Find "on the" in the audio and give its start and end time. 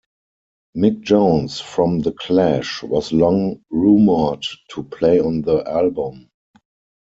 5.19-5.63